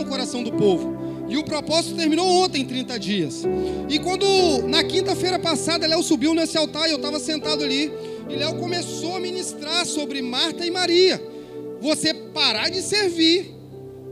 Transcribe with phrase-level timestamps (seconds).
[0.00, 0.98] no coração do povo.
[1.28, 3.42] E o propósito terminou ontem, 30 dias.
[3.88, 4.26] E quando,
[4.66, 7.92] na quinta-feira passada, Léo subiu nesse altar e eu estava sentado ali,
[8.28, 11.22] e Léo começou a ministrar sobre Marta e Maria.
[11.80, 13.54] Você parar de servir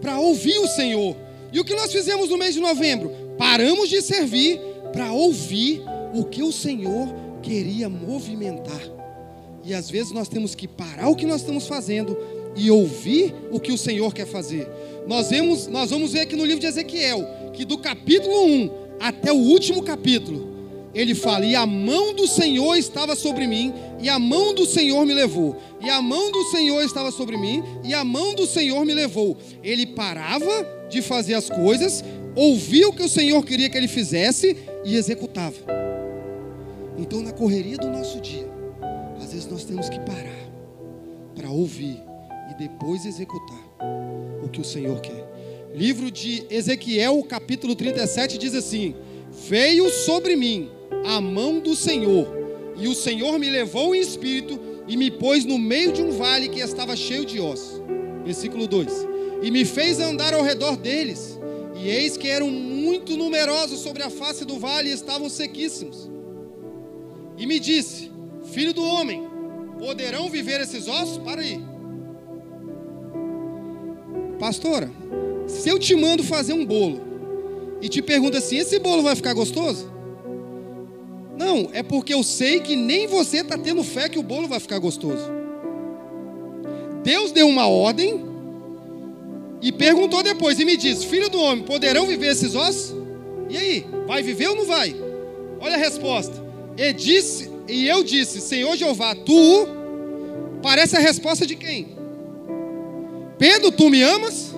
[0.01, 1.16] para ouvir o Senhor.
[1.52, 3.11] E o que nós fizemos no mês de novembro?
[3.36, 4.61] Paramos de servir
[4.93, 5.82] para ouvir
[6.14, 7.09] o que o Senhor
[7.43, 8.80] queria movimentar.
[9.64, 12.16] E às vezes nós temos que parar o que nós estamos fazendo
[12.57, 14.69] e ouvir o que o Senhor quer fazer.
[15.07, 18.70] Nós, vemos, nós vamos ver aqui no livro de Ezequiel que do capítulo 1
[19.01, 20.48] até o último capítulo,
[20.95, 25.05] ele fala: E a mão do Senhor estava sobre mim, e a mão do Senhor
[25.05, 25.56] me levou.
[25.80, 29.37] E a mão do Senhor estava sobre mim, e a mão do Senhor me levou.
[29.62, 34.56] Ele parava de fazer as coisas, ouvia o que o Senhor queria que ele fizesse
[34.84, 35.56] e executava.
[36.97, 38.48] Então, na correria do nosso dia,
[39.20, 40.48] às vezes nós temos que parar
[41.34, 42.08] para ouvir
[42.59, 43.62] depois executar
[44.43, 45.27] o que o Senhor quer.
[45.73, 48.97] Livro de Ezequiel, capítulo 37, diz assim:
[49.48, 50.69] Veio sobre mim
[51.06, 52.27] a mão do Senhor,
[52.77, 56.48] e o Senhor me levou em espírito e me pôs no meio de um vale
[56.48, 57.81] que estava cheio de ossos.
[58.25, 59.06] Versículo 2:
[59.43, 61.39] E me fez andar ao redor deles,
[61.77, 66.11] e eis que eram muito numerosos sobre a face do vale e estavam sequíssimos.
[67.37, 68.11] E me disse:
[68.53, 69.28] Filho do homem,
[69.78, 71.19] poderão viver esses ossos?
[71.19, 71.78] Para aí.
[74.39, 74.91] Pastora,
[75.47, 77.00] se eu te mando fazer um bolo
[77.81, 79.91] e te pergunto assim: esse bolo vai ficar gostoso?
[81.36, 84.59] Não, é porque eu sei que nem você está tendo fé que o bolo vai
[84.59, 85.31] ficar gostoso.
[87.03, 88.25] Deus deu uma ordem
[89.62, 92.94] e perguntou depois e me disse: Filho do homem, poderão viver esses ossos?
[93.48, 94.94] E aí, vai viver ou não vai?
[95.61, 96.34] Olha a resposta.
[96.77, 99.66] E, disse, e eu disse: Senhor Jeová, tu.
[100.62, 101.97] Parece a resposta de quem?
[103.39, 104.55] Pedro, tu me amas?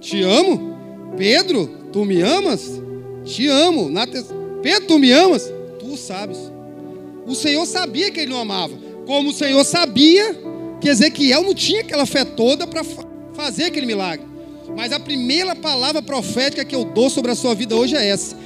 [0.00, 1.14] Te amo.
[1.16, 2.80] Pedro, tu me amas?
[3.24, 3.90] Te amo.
[4.62, 5.50] Pedro, tu me amas?
[5.78, 6.38] Tu sabes.
[7.26, 8.74] O Senhor sabia que ele não amava.
[9.06, 10.36] Como o Senhor sabia
[10.80, 12.82] que Ezequiel não tinha aquela fé toda para
[13.32, 14.26] fazer aquele milagre.
[14.76, 18.36] Mas a primeira palavra profética que eu dou sobre a sua vida hoje é essa.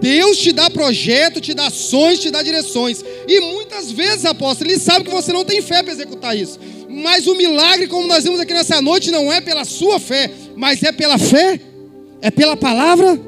[0.00, 3.04] Deus te dá projeto, te dá ações, te dá direções.
[3.26, 6.60] E muitas vezes, apóstolo, ele sabe que você não tem fé para executar isso.
[6.98, 10.82] Mas o milagre, como nós vimos aqui nessa noite, não é pela sua fé, mas
[10.82, 11.60] é pela fé,
[12.20, 13.18] é pela palavra.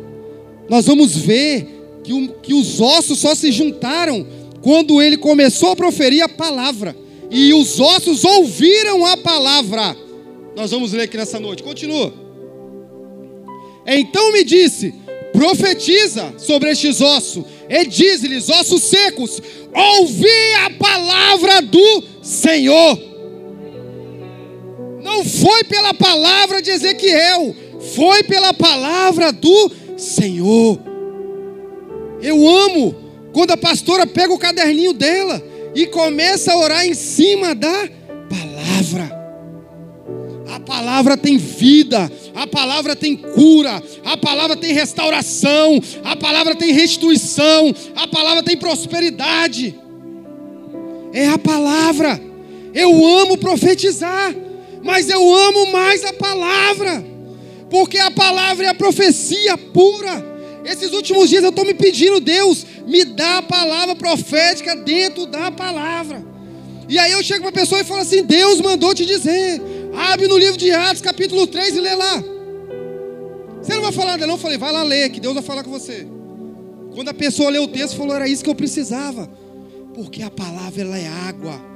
[0.69, 1.66] Nós vamos ver
[2.03, 4.26] que, o, que os ossos só se juntaram
[4.60, 6.97] quando ele começou a proferir a palavra.
[7.31, 9.97] E os ossos ouviram a palavra.
[10.56, 11.62] Nós vamos ler aqui nessa noite.
[11.62, 12.12] Continua.
[13.87, 14.92] Então me disse:
[15.32, 19.41] profetiza sobre estes ossos, e diz-lhes, ossos secos,
[19.72, 23.09] ouvi a palavra do Senhor.
[25.03, 27.55] Não foi pela palavra de Ezequiel,
[27.94, 30.78] foi pela palavra do Senhor.
[32.22, 32.94] Eu amo
[33.33, 35.43] quando a pastora pega o caderninho dela
[35.75, 37.88] e começa a orar em cima da
[38.28, 39.21] palavra.
[40.55, 46.72] A palavra tem vida, a palavra tem cura, a palavra tem restauração, a palavra tem
[46.72, 49.78] restituição, a palavra tem prosperidade.
[51.12, 52.21] É a palavra.
[52.75, 54.34] Eu amo profetizar
[54.82, 57.04] mas eu amo mais a palavra,
[57.68, 60.28] porque a palavra é a profecia pura.
[60.64, 65.50] Esses últimos dias eu estou me pedindo, Deus, me dá a palavra profética dentro da
[65.50, 66.24] palavra.
[66.88, 69.60] E aí eu chego para a pessoa e falo assim: Deus mandou te dizer.
[69.94, 72.22] Abre no livro de Atos, capítulo 3 e lê lá.
[73.62, 74.34] Você não vai falar nada, não?
[74.34, 76.06] Eu falei, vai lá ler, que Deus vai falar com você.
[76.94, 79.30] Quando a pessoa leu o texto, falou: era isso que eu precisava.
[79.94, 81.69] Porque a palavra ela é água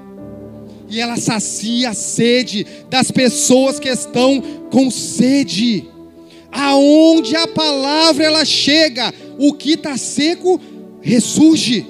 [0.89, 4.41] e ela sacia a sede das pessoas que estão
[4.71, 5.89] com sede.
[6.51, 10.61] Aonde a palavra ela chega, o que está seco
[11.01, 11.85] ressurge.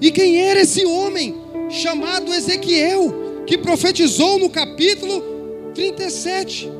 [0.00, 1.34] E quem era esse homem
[1.68, 5.22] chamado Ezequiel, que profetizou no capítulo
[5.74, 6.70] 37?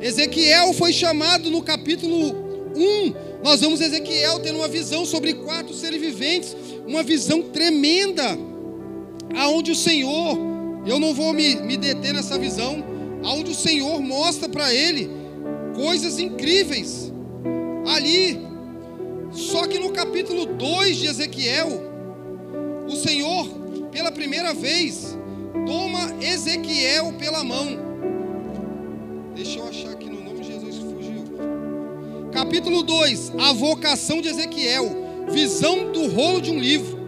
[0.00, 3.14] Ezequiel foi chamado no capítulo 1.
[3.42, 6.56] Nós vamos Ezequiel tendo uma visão sobre quatro seres viventes,
[6.86, 8.38] uma visão tremenda,
[9.34, 10.49] aonde o Senhor
[10.90, 12.84] eu não vou me, me deter nessa visão,
[13.24, 15.08] onde o Senhor mostra para ele
[15.74, 17.12] coisas incríveis.
[17.86, 18.40] Ali,
[19.30, 21.68] só que no capítulo 2 de Ezequiel,
[22.88, 23.48] o Senhor,
[23.92, 25.16] pela primeira vez,
[25.64, 27.78] toma Ezequiel pela mão.
[29.34, 31.24] Deixa eu achar aqui no nome de Jesus fugiu.
[32.32, 34.90] Capítulo 2: A vocação de Ezequiel,
[35.30, 36.98] visão do rolo de um livro.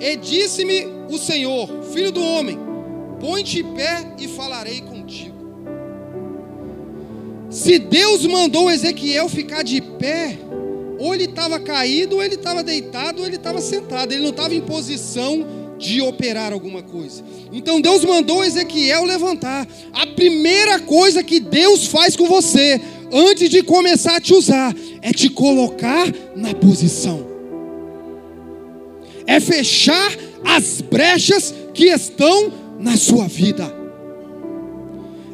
[0.00, 2.65] E disse-me o Senhor, filho do homem,
[3.20, 5.36] Põe-te em pé e falarei contigo.
[7.50, 10.38] Se Deus mandou Ezequiel ficar de pé,
[10.98, 14.12] ou ele estava caído, ou ele estava deitado, ou ele estava sentado.
[14.12, 15.46] Ele não estava em posição
[15.78, 17.22] de operar alguma coisa.
[17.52, 19.66] Então Deus mandou Ezequiel levantar.
[19.92, 22.80] A primeira coisa que Deus faz com você,
[23.12, 27.26] antes de começar a te usar, é te colocar na posição.
[29.26, 33.72] É fechar as brechas que estão na sua vida.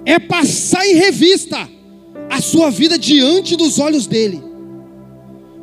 [0.05, 1.69] É passar em revista
[2.29, 4.43] a sua vida diante dos olhos dele.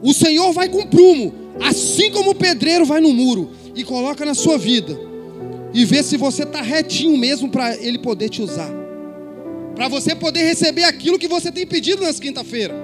[0.02, 4.34] O Senhor vai com prumo, assim como o pedreiro vai no muro e coloca na
[4.34, 5.10] sua vida
[5.74, 8.70] e vê se você está retinho mesmo para Ele poder te usar,
[9.76, 12.76] para você poder receber aquilo que você tem pedido nessa quinta-feira.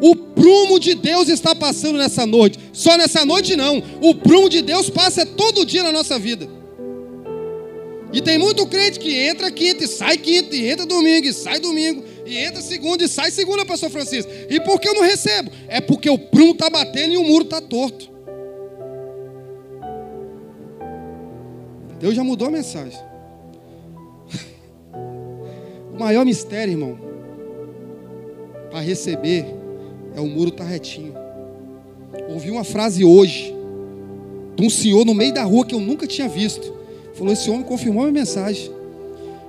[0.00, 4.62] O prumo de Deus está passando nessa noite, só nessa noite não, o prumo de
[4.62, 6.48] Deus passa todo dia na nossa vida.
[8.12, 11.58] E tem muito crente que entra quinta e sai quinta, e entra domingo e sai
[11.58, 14.30] domingo, e entra segunda e sai segunda, pastor Francisco.
[14.50, 15.50] E por que eu não recebo?
[15.66, 18.12] É porque o prumo está batendo e o muro está torto.
[21.98, 22.98] Deus já mudou a mensagem.
[25.92, 26.98] O maior mistério, irmão,
[28.70, 29.44] para receber
[30.16, 31.14] é o muro estar tá retinho.
[32.28, 33.54] Ouvi uma frase hoje
[34.56, 36.81] de um senhor no meio da rua que eu nunca tinha visto.
[37.14, 38.70] Falou: Esse homem confirmou a minha mensagem.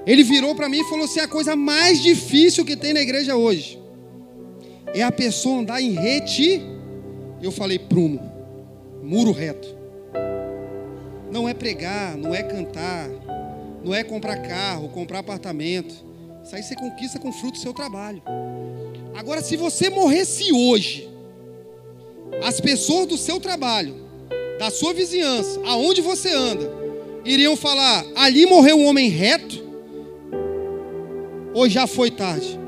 [0.05, 3.35] Ele virou para mim e falou assim: a coisa mais difícil que tem na igreja
[3.35, 3.79] hoje
[4.93, 6.61] é a pessoa andar em reti.
[7.41, 8.19] Eu falei: prumo,
[9.01, 9.67] muro reto.
[11.31, 13.09] Não é pregar, não é cantar,
[13.83, 15.95] não é comprar carro, comprar apartamento.
[16.43, 18.21] Isso aí você conquista com fruto do seu trabalho.
[19.15, 21.09] Agora, se você morresse hoje,
[22.43, 23.95] as pessoas do seu trabalho,
[24.59, 26.82] da sua vizinhança, aonde você anda,
[27.25, 29.63] iriam falar: ali morreu um homem reto,
[31.53, 32.59] ou já foi tarde?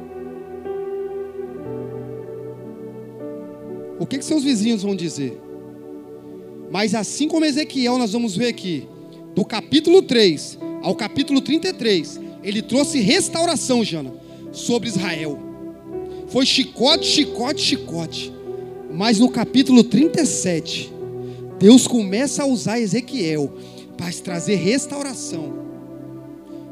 [4.00, 5.40] O que, que seus vizinhos vão dizer?
[6.70, 8.88] Mas assim como Ezequiel, nós vamos ver aqui,
[9.34, 14.14] do capítulo 3 ao capítulo 33, ele trouxe restauração, Jana,
[14.52, 15.40] sobre Israel.
[16.28, 18.34] Foi chicote, chicote, chicote.
[18.94, 20.94] Mas no capítulo 37,
[21.58, 23.52] Deus começa a usar Ezequiel
[23.98, 25.66] para trazer restauração.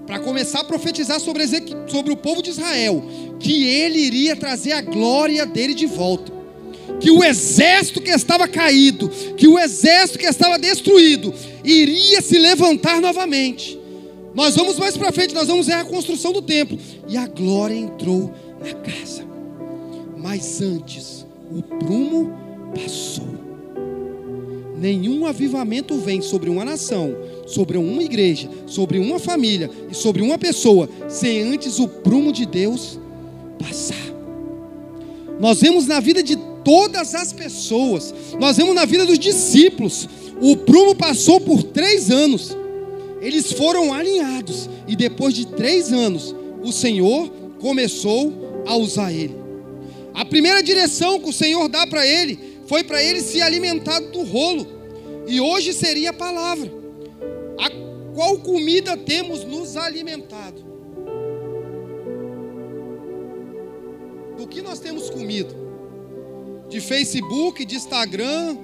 [0.05, 1.45] Para começar a profetizar sobre,
[1.87, 3.03] sobre o povo de Israel,
[3.39, 6.33] que ele iria trazer a glória dele de volta
[6.99, 11.33] que o exército que estava caído, que o exército que estava destruído,
[11.63, 13.79] iria se levantar novamente.
[14.33, 16.77] Nós vamos mais para frente, nós vamos ver a construção do templo.
[17.07, 19.25] E a glória entrou na casa.
[20.17, 22.33] Mas antes, o prumo
[22.73, 23.42] passou.
[24.83, 27.15] Nenhum avivamento vem sobre uma nação,
[27.47, 32.45] sobre uma igreja, sobre uma família e sobre uma pessoa, sem antes o prumo de
[32.45, 32.99] Deus
[33.57, 33.95] passar.
[35.39, 36.35] Nós vemos na vida de
[36.65, 38.13] todas as pessoas.
[38.37, 40.09] Nós vemos na vida dos discípulos.
[40.41, 42.53] O prumo passou por três anos.
[43.21, 44.69] Eles foram alinhados.
[44.85, 47.29] E depois de três anos, o Senhor
[47.61, 48.33] começou
[48.67, 49.33] a usar ele.
[50.13, 52.37] A primeira direção que o Senhor dá para ele
[52.67, 54.72] foi para ele se alimentar do rolo.
[55.27, 56.71] E hoje seria a palavra.
[57.59, 60.63] A qual comida temos nos alimentado?
[64.37, 65.63] Do que nós temos comido?
[66.73, 68.57] de Facebook, de Instagram,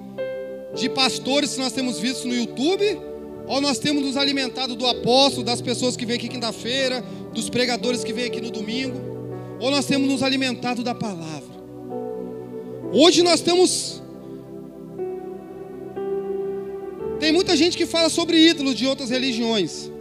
[0.73, 2.99] de pastores que nós temos visto no YouTube,
[3.47, 8.03] ou nós temos nos alimentado do apóstolo, das pessoas que vêm aqui quinta-feira, dos pregadores
[8.03, 8.97] que vêm aqui no domingo,
[9.59, 11.59] ou nós temos nos alimentado da palavra.
[12.91, 13.98] Hoje nós temos.
[17.19, 19.91] Tem muita gente que fala sobre ídolos de outras religiões,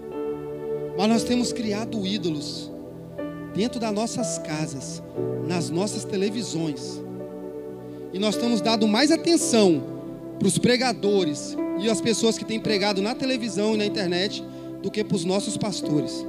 [0.97, 2.71] mas nós temos criado ídolos
[3.55, 5.03] dentro das nossas casas,
[5.47, 7.01] nas nossas televisões
[8.13, 9.83] e nós estamos dando mais atenção
[10.39, 14.43] para os pregadores e as pessoas que têm pregado na televisão e na internet
[14.83, 16.25] do que para os nossos pastores.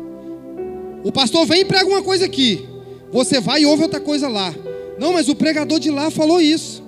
[1.04, 2.68] O pastor vem e prega uma coisa aqui,
[3.12, 4.54] você vai e ouve outra coisa lá.
[5.00, 6.84] Não, mas o pregador de lá falou isso.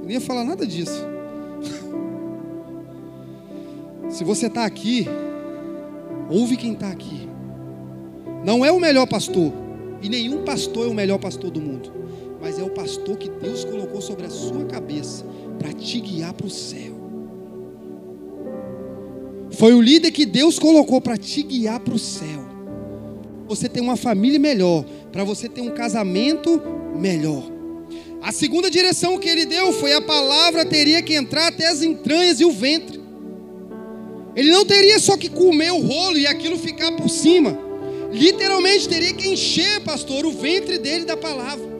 [0.00, 1.11] Eu não ia falar nada disso.
[4.12, 5.08] Se você está aqui,
[6.30, 7.28] ouve quem está aqui.
[8.44, 9.52] Não é o melhor pastor,
[10.00, 12.02] e nenhum pastor é o melhor pastor do mundo
[12.42, 15.24] mas é o pastor que Deus colocou sobre a sua cabeça
[15.60, 16.92] para te guiar para o céu.
[19.52, 22.42] Foi o líder que Deus colocou para te guiar para o céu.
[23.46, 26.60] Você ter uma família melhor, para você ter um casamento
[26.96, 27.44] melhor.
[28.20, 32.40] A segunda direção que ele deu foi a palavra teria que entrar até as entranhas
[32.40, 33.00] e o ventre.
[34.34, 37.58] Ele não teria só que comer o rolo e aquilo ficar por cima.
[38.10, 41.72] literalmente teria que encher, pastor, o ventre dele da palavra.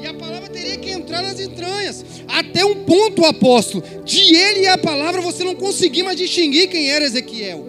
[0.00, 2.04] E a palavra teria que entrar nas entranhas.
[2.28, 6.90] Até um ponto, apóstolo, de ele e a palavra você não conseguia mais distinguir quem
[6.90, 7.66] era Ezequiel.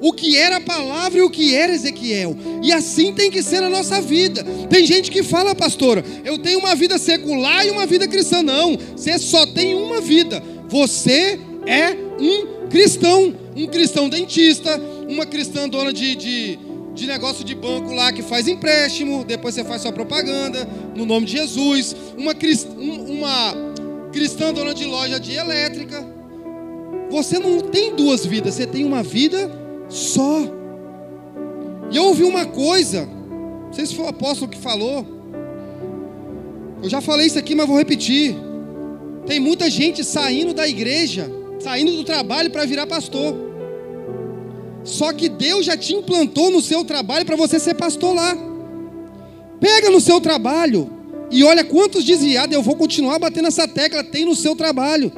[0.00, 2.36] O que era a palavra e o que era Ezequiel.
[2.62, 4.44] E assim tem que ser na nossa vida.
[4.68, 8.42] Tem gente que fala, pastora, eu tenho uma vida secular e uma vida cristã.
[8.42, 10.42] Não, você só tem uma vida.
[10.68, 13.41] Você é um cristão.
[13.54, 16.58] Um cristão dentista, uma cristã dona de, de
[16.94, 21.26] de negócio de banco lá que faz empréstimo, depois você faz sua propaganda no nome
[21.26, 22.32] de Jesus, uma,
[23.08, 23.54] uma
[24.12, 26.06] cristã dona de loja de elétrica.
[27.10, 29.50] Você não tem duas vidas, você tem uma vida
[29.88, 30.40] só.
[31.90, 35.06] E eu ouvi uma coisa, não sei se foi o apóstolo que falou.
[36.82, 38.34] Eu já falei isso aqui, mas vou repetir.
[39.26, 41.30] Tem muita gente saindo da igreja,
[41.62, 43.34] saindo do trabalho para virar pastor.
[44.84, 48.36] Só que Deus já te implantou no seu trabalho para você ser pastor lá.
[49.60, 50.90] Pega no seu trabalho
[51.30, 55.12] e olha quantos desviados eu vou continuar batendo essa tecla tem no seu trabalho.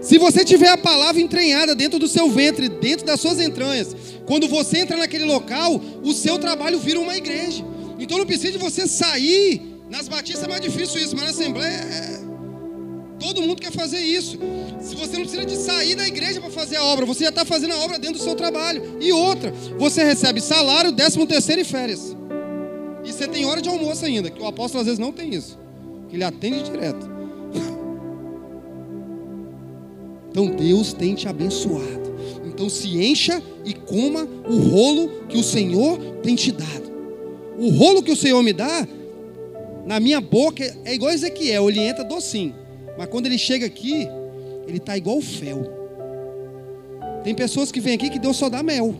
[0.00, 3.94] Se você tiver a palavra entranhada dentro do seu ventre, dentro das suas entranhas,
[4.24, 7.62] quando você entra naquele local, o seu trabalho vira uma igreja.
[7.98, 9.60] Então não precisa de você sair.
[9.90, 12.29] Nas batistas é mais difícil isso, mas na Assembleia é
[13.20, 14.38] Todo mundo quer fazer isso.
[14.80, 17.44] Se você não precisa de sair da igreja para fazer a obra, você já está
[17.44, 18.96] fazendo a obra dentro do seu trabalho.
[18.98, 22.16] E outra, você recebe salário, décimo terceiro e férias.
[23.04, 25.58] E você tem hora de almoço ainda, que o apóstolo às vezes não tem isso.
[26.08, 27.08] Que ele atende direto.
[30.30, 32.14] Então Deus tem te abençoado.
[32.46, 36.90] Então se encha e coma o rolo que o Senhor tem te dado.
[37.58, 38.86] O rolo que o Senhor me dá,
[39.84, 42.54] na minha boca, é igual Ezequiel, ele entra docinho.
[42.96, 44.08] Mas quando ele chega aqui,
[44.66, 45.62] ele está igual o fel.
[47.24, 48.94] Tem pessoas que vêm aqui que Deus só dá mel.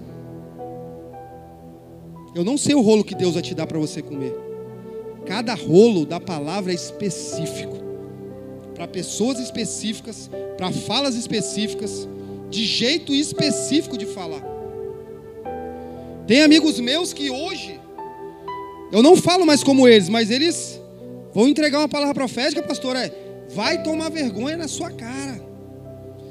[2.35, 4.35] Eu não sei o rolo que Deus vai te dar para você comer.
[5.27, 7.77] Cada rolo da palavra é específico.
[8.75, 12.09] Para pessoas específicas, para falas específicas,
[12.49, 14.43] de jeito específico de falar.
[16.27, 17.81] Tem amigos meus que hoje,
[18.93, 20.81] eu não falo mais como eles, mas eles
[21.33, 23.13] vão entregar uma palavra profética, pastor, é,
[23.54, 25.40] vai tomar vergonha na sua cara.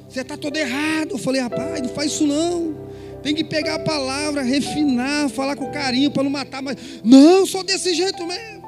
[0.08, 1.12] Você está todo errado.
[1.12, 2.90] Eu falei, rapaz, não faz isso não.
[3.22, 6.62] Tem que pegar a palavra, refinar, falar com carinho para não matar.
[6.62, 8.60] Mas não, só desse jeito mesmo.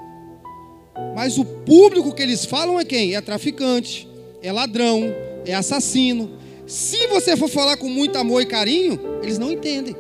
[1.16, 3.16] Mas o público que eles falam é quem?
[3.16, 4.08] É traficante,
[4.42, 5.04] é ladrão,
[5.46, 6.38] é assassino.
[6.68, 9.96] Se você for falar com muito amor e carinho, eles não entendem.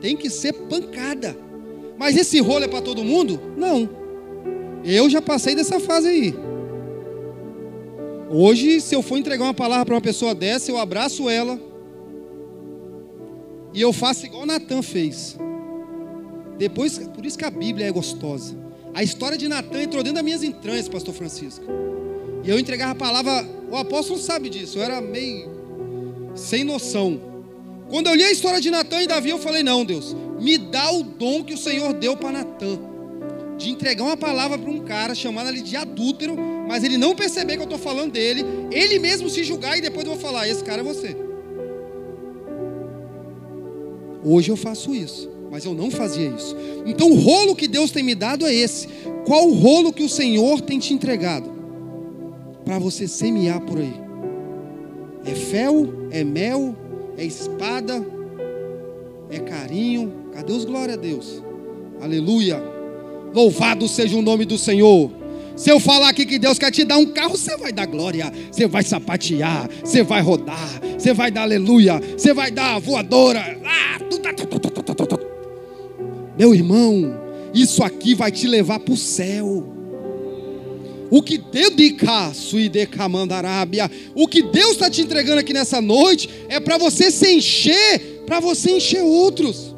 [0.00, 1.36] Tem que ser pancada.
[1.96, 3.40] Mas esse rolo é para todo mundo?
[3.56, 3.88] Não.
[4.84, 6.34] Eu já passei dessa fase aí.
[8.34, 11.60] Hoje, se eu for entregar uma palavra para uma pessoa dessa, eu abraço ela
[13.74, 15.36] e eu faço igual Natan fez.
[16.56, 18.56] Depois, por isso que a Bíblia é gostosa.
[18.94, 21.62] A história de Natan entrou dentro das minhas entranhas, pastor Francisco.
[22.42, 25.50] E eu entregava a palavra, o apóstolo sabe disso, eu era meio
[26.34, 27.20] sem noção.
[27.90, 30.90] Quando eu li a história de Natan e Davi, eu falei: "Não, Deus, me dá
[30.90, 32.78] o dom que o Senhor deu para Natan,
[33.62, 36.36] de entregar uma palavra para um cara chamado ali de adúltero,
[36.68, 40.04] mas ele não perceber que eu estou falando dele, ele mesmo se julgar e depois
[40.06, 41.16] eu vou falar: esse cara é você.
[44.24, 46.56] Hoje eu faço isso, mas eu não fazia isso.
[46.86, 48.88] Então o rolo que Deus tem me dado é esse.
[49.26, 51.50] Qual o rolo que o Senhor tem te entregado?
[52.64, 53.94] Para você semear por aí.
[55.24, 56.76] É fel, é mel,
[57.16, 58.04] é espada,
[59.30, 60.12] é carinho.
[60.32, 61.42] Cadê os glória a Deus?
[62.00, 62.71] Aleluia.
[63.34, 65.10] Louvado seja o nome do Senhor.
[65.56, 68.32] Se eu falar aqui que Deus quer te dar um carro, você vai dar glória,
[68.50, 73.58] você vai sapatear, você vai rodar, você vai dar aleluia, você vai dar voadora.
[73.64, 73.98] Ah,
[76.38, 77.14] Meu irmão,
[77.54, 79.68] isso aqui vai te levar para o céu.
[81.10, 82.32] O que dedica,
[83.36, 88.22] Arábia, o que Deus está te entregando aqui nessa noite é para você se encher,
[88.24, 89.76] para você encher outros.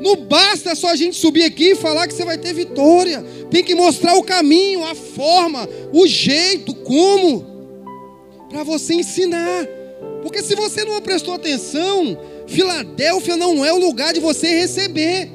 [0.00, 3.24] Não basta só a gente subir aqui e falar que você vai ter vitória.
[3.50, 7.44] Tem que mostrar o caminho, a forma, o jeito, como,
[8.48, 9.66] para você ensinar.
[10.22, 15.30] Porque se você não prestou atenção, Filadélfia não é o lugar de você receber,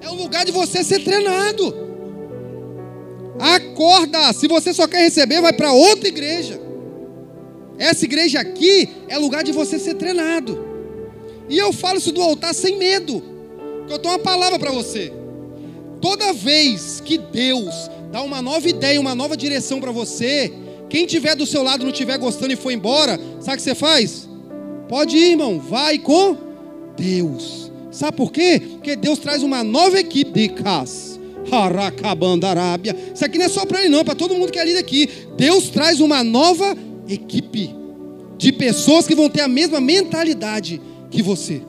[0.00, 1.84] é o lugar de você ser treinado.
[3.38, 6.60] Acorda, se você só quer receber, vai para outra igreja.
[7.78, 10.64] Essa igreja aqui é lugar de você ser treinado.
[11.48, 13.33] E eu falo isso do altar sem medo.
[13.88, 15.12] Eu tenho uma palavra para você.
[16.00, 20.52] Toda vez que Deus dá uma nova ideia, uma nova direção para você,
[20.88, 23.74] quem tiver do seu lado não estiver gostando e foi embora, sabe o que você
[23.74, 24.28] faz?
[24.88, 26.36] Pode ir, irmão, vai com
[26.96, 27.72] Deus.
[27.90, 28.60] Sabe por quê?
[28.72, 31.18] Porque Deus traz uma nova equipe de cas.
[31.50, 32.96] Haracabanda Arábia.
[33.14, 34.74] Isso aqui não é só para ele, não, é para todo mundo que é ali
[34.74, 35.08] daqui.
[35.36, 36.76] Deus traz uma nova
[37.08, 37.74] equipe
[38.36, 41.62] de pessoas que vão ter a mesma mentalidade que você.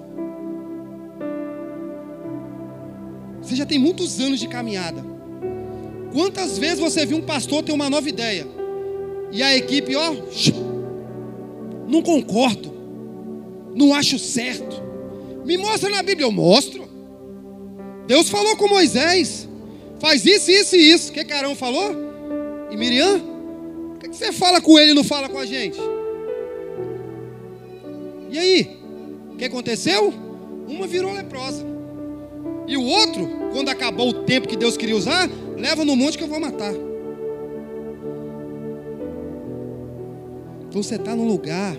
[3.45, 5.05] Você já tem muitos anos de caminhada.
[6.11, 8.47] Quantas vezes você viu um pastor ter uma nova ideia?
[9.31, 10.15] E a equipe, ó,
[11.87, 12.73] não concordo,
[13.75, 14.81] não acho certo.
[15.45, 16.87] Me mostra na Bíblia, eu mostro.
[18.07, 19.47] Deus falou com Moisés,
[19.99, 21.11] faz isso, isso e isso.
[21.11, 21.91] O que Carão falou?
[22.71, 23.17] E Miriam?
[23.95, 25.77] O que você fala com ele e não fala com a gente?
[28.31, 28.79] E aí?
[29.33, 30.11] O que aconteceu?
[30.67, 31.74] Uma virou leprosa.
[32.67, 36.23] E o outro, quando acabou o tempo que Deus queria usar, leva no monte que
[36.23, 36.73] eu vou matar.
[40.67, 41.77] Então você está no lugar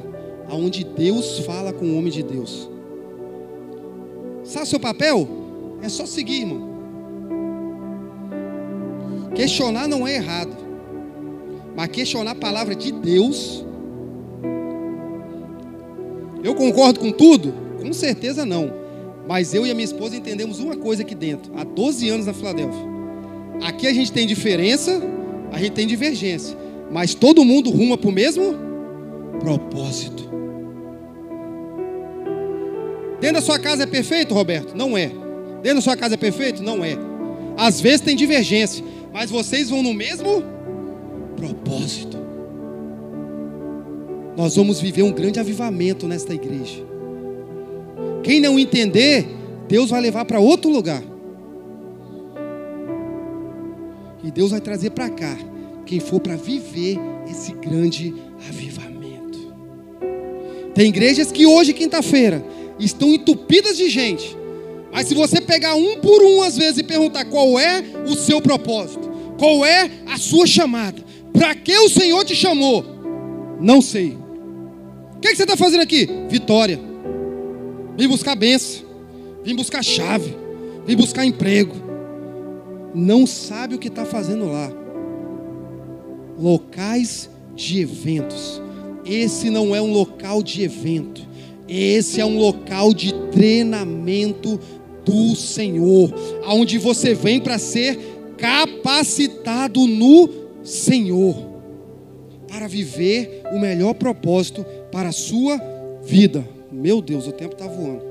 [0.51, 2.71] onde Deus fala com o homem de Deus.
[4.45, 5.29] Sabe o seu papel?
[5.83, 6.77] É só seguir, irmão.
[9.35, 10.57] Questionar não é errado.
[11.77, 13.65] Mas questionar a palavra de Deus.
[16.43, 17.53] Eu concordo com tudo?
[17.83, 18.86] Com certeza não.
[19.27, 21.53] Mas eu e a minha esposa entendemos uma coisa aqui dentro.
[21.57, 22.97] Há 12 anos na Filadélfia.
[23.63, 25.03] Aqui a gente tem diferença,
[25.51, 26.57] a gente tem divergência.
[26.91, 28.55] Mas todo mundo ruma para o mesmo
[29.41, 30.31] propósito.
[33.21, 34.77] Dentro da sua casa é perfeito, Roberto?
[34.77, 35.11] Não é.
[35.63, 36.63] Dentro da sua casa é perfeito?
[36.63, 36.97] Não é.
[37.57, 40.45] Às vezes tem divergência, mas vocês vão no mesmo
[41.35, 42.19] propósito.
[44.37, 46.85] Nós vamos viver um grande avivamento nesta igreja.
[48.27, 49.25] Quem não entender,
[49.69, 51.01] Deus vai levar para outro lugar.
[54.25, 55.39] E Deus vai trazer para cá
[55.87, 56.99] quem for para viver
[57.31, 58.13] esse grande
[58.49, 59.55] avivamento.
[60.75, 62.45] Tem igrejas que hoje, quinta-feira,
[62.81, 64.37] estão entupidas de gente.
[64.93, 68.43] Mas se você pegar um por um às vezes e perguntar qual é o seu
[68.43, 71.01] propósito, qual é a sua chamada,
[71.33, 72.85] para que o Senhor te chamou,
[73.61, 74.19] não sei.
[75.15, 76.09] O que, é que você está fazendo aqui?
[76.29, 76.96] Vitória.
[77.97, 78.83] Vim buscar bênção,
[79.43, 80.37] vim buscar chave,
[80.87, 81.75] vim buscar emprego.
[82.95, 84.71] Não sabe o que está fazendo lá.
[86.39, 88.61] Locais de eventos.
[89.05, 91.27] Esse não é um local de evento.
[91.69, 94.61] Esse é um local de treinamento
[95.05, 96.13] do Senhor,
[96.45, 97.99] aonde você vem para ser
[98.37, 100.29] capacitado no
[100.63, 101.37] Senhor,
[102.49, 105.61] para viver o melhor propósito para a sua
[106.05, 106.56] vida.
[106.77, 108.05] Meu Deus, o tempo está voando.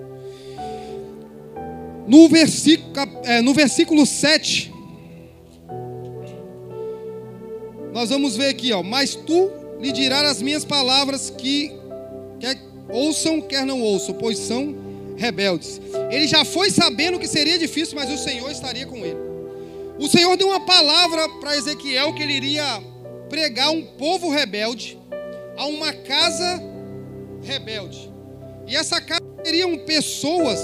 [2.08, 2.92] No versículo,
[3.24, 4.74] é, no versículo 7,
[7.94, 8.82] nós vamos ver aqui, ó.
[8.82, 11.72] Mas tu lhe dirás as minhas palavras que
[12.40, 14.76] quer ouçam, quer não ouçam, pois são
[15.16, 15.80] rebeldes.
[16.10, 19.20] Ele já foi sabendo que seria difícil, mas o Senhor estaria com ele.
[20.00, 22.84] O Senhor deu uma palavra para Ezequiel que ele iria
[23.30, 24.98] pregar um povo rebelde
[25.56, 26.62] a uma casa
[27.44, 28.15] rebelde.
[28.68, 30.60] E essa casa seriam pessoas,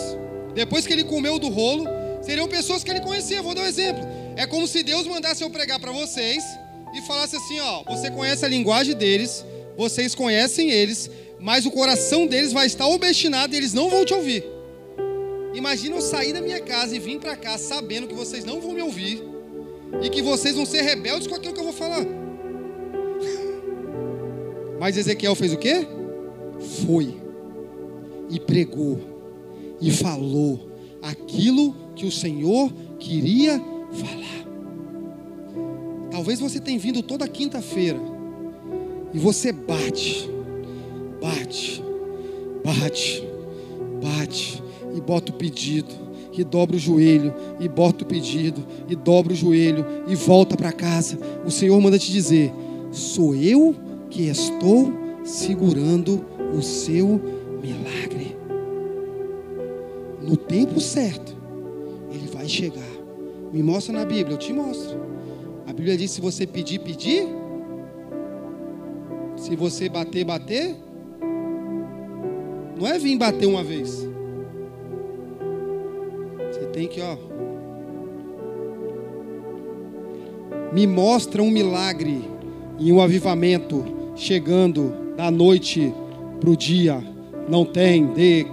[0.55, 1.85] depois que ele comeu do rolo,
[2.21, 3.41] seriam pessoas que ele conhecia.
[3.41, 4.03] Vou dar um exemplo.
[4.35, 6.43] É como se Deus mandasse eu pregar para vocês
[6.95, 9.45] e falasse assim: ó, você conhece a linguagem deles,
[9.77, 11.09] vocês conhecem eles,
[11.39, 14.43] mas o coração deles vai estar obstinado e eles não vão te ouvir.
[15.53, 18.71] Imagina eu sair da minha casa e vir para cá sabendo que vocês não vão
[18.71, 19.21] me ouvir
[20.01, 22.05] e que vocês vão ser rebeldes com aquilo que eu vou falar.
[24.79, 25.85] Mas Ezequiel fez o quê?
[26.85, 27.20] Foi
[28.31, 28.99] e pregou
[29.79, 33.59] e falou aquilo que o Senhor queria
[33.91, 34.41] falar.
[36.09, 37.99] Talvez você tenha vindo toda quinta-feira
[39.13, 40.29] e você bate
[41.21, 41.83] bate,
[42.65, 43.23] bate,
[44.01, 44.63] bate,
[44.95, 45.93] e bota o pedido,
[46.33, 50.71] e dobra o joelho, e bota o pedido, e dobra o joelho, e volta para
[50.71, 51.19] casa.
[51.45, 52.51] O Senhor manda te dizer:
[52.91, 53.75] sou eu
[54.09, 54.91] que estou
[55.23, 56.25] segurando
[56.57, 57.21] o seu
[57.61, 58.11] milagre.
[60.31, 61.35] No tempo certo,
[62.09, 62.79] ele vai chegar.
[63.51, 64.97] Me mostra na Bíblia, eu te mostro.
[65.67, 67.27] A Bíblia diz: se você pedir, pedir.
[69.35, 70.73] Se você bater, bater.
[72.79, 74.07] Não é vir bater uma vez.
[76.49, 77.17] Você tem que, ó.
[80.71, 82.23] Me mostra um milagre
[82.79, 83.83] e um avivamento
[84.15, 85.93] chegando da noite
[86.39, 87.11] para o dia.
[87.49, 88.45] Não tem de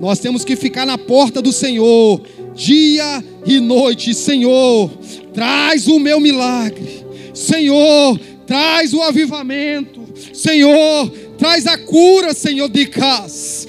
[0.00, 2.22] Nós temos que ficar na porta do Senhor,
[2.54, 4.14] dia e noite.
[4.14, 4.90] Senhor,
[5.32, 7.04] traz o meu milagre.
[7.34, 10.00] Senhor, traz o avivamento.
[10.32, 13.68] Senhor, traz a cura, Senhor, de casa.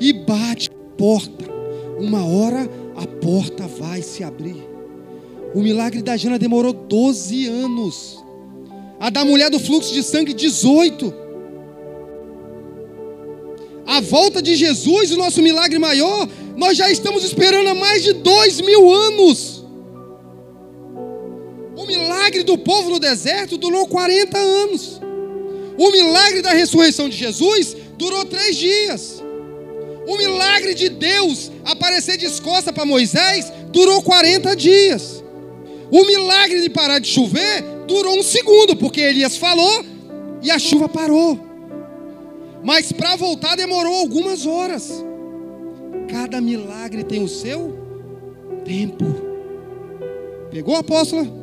[0.00, 1.50] e bate a porta.
[1.98, 4.62] Uma hora a porta vai se abrir.
[5.54, 8.21] O milagre da Jana demorou 12 anos.
[9.02, 11.12] A da mulher do fluxo de sangue, 18.
[13.84, 18.12] A volta de Jesus, o nosso milagre maior, nós já estamos esperando há mais de
[18.12, 19.64] dois mil anos.
[21.76, 25.00] O milagre do povo no deserto durou 40 anos.
[25.76, 29.20] O milagre da ressurreição de Jesus durou três dias.
[30.06, 35.24] O milagre de Deus aparecer de escosta para Moisés durou 40 dias.
[35.90, 39.84] O milagre de parar de chover durou um segundo, porque Elias falou
[40.42, 41.38] e a chuva parou.
[42.62, 45.04] Mas para voltar demorou algumas horas.
[46.08, 47.76] Cada milagre tem o seu
[48.64, 49.04] tempo.
[50.50, 51.42] Pegou, apóstola?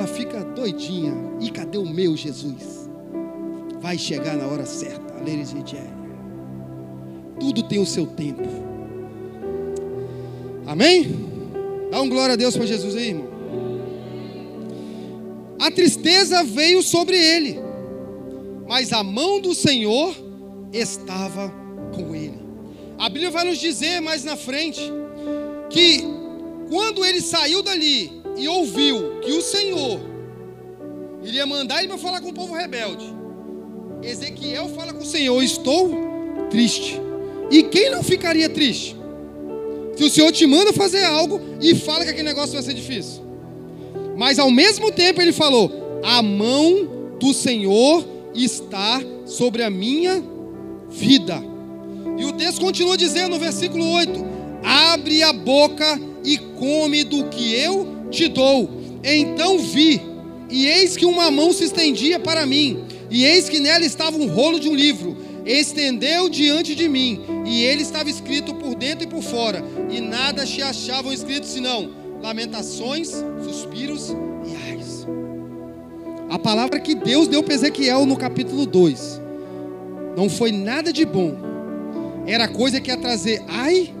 [0.00, 1.12] ela fica doidinha.
[1.40, 2.88] E cadê o meu Jesus?
[3.80, 5.10] Vai chegar na hora certa.
[7.38, 8.48] Tudo tem o seu tempo.
[10.66, 11.28] Amém?
[11.90, 13.29] Dá um glória a Deus para Jesus aí, irmão.
[15.60, 17.58] A tristeza veio sobre ele,
[18.66, 20.16] mas a mão do Senhor
[20.72, 21.52] estava
[21.94, 22.38] com ele.
[22.98, 24.80] A Bíblia vai nos dizer mais na frente
[25.68, 26.02] que
[26.68, 30.00] quando ele saiu dali, e ouviu que o Senhor
[31.22, 33.04] iria mandar ele para falar com o povo rebelde,
[34.02, 35.90] Ezequiel fala com o Senhor: Estou
[36.48, 36.98] triste.
[37.50, 38.96] E quem não ficaria triste?
[39.96, 43.29] Se o Senhor te manda fazer algo e fala que aquele negócio vai ser difícil.
[44.20, 45.72] Mas ao mesmo tempo ele falou:
[46.04, 50.22] A mão do Senhor está sobre a minha
[50.90, 51.42] vida.
[52.18, 54.22] E o texto continua dizendo no versículo 8:
[54.62, 58.68] Abre a boca e come do que eu te dou.
[59.02, 60.02] Então vi,
[60.50, 64.26] e eis que uma mão se estendia para mim, e eis que nela estava um
[64.26, 65.16] rolo de um livro.
[65.46, 70.44] Estendeu diante de mim, e ele estava escrito por dentro e por fora, e nada
[70.44, 75.06] se achavam escrito senão lamentações, suspiros e ais.
[76.28, 79.20] A palavra que Deus deu para Ezequiel no capítulo 2
[80.16, 81.36] não foi nada de bom,
[82.26, 83.94] era coisa que ia trazer ai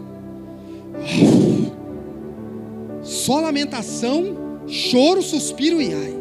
[3.02, 6.14] só lamentação, choro, suspiro e ai.